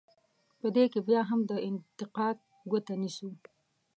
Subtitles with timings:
[0.59, 2.37] په دې کې بیا هم د انتقاد
[2.71, 3.29] ګوته نه نیسو.